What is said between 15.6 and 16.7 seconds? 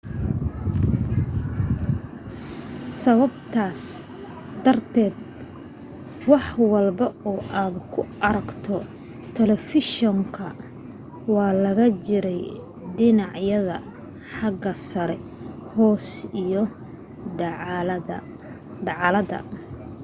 hoose iyo